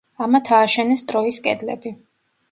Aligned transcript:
ამათ 0.25 0.47
ააშენეს 0.59 1.03
ტროის 1.11 1.37
კედლები. 1.49 1.93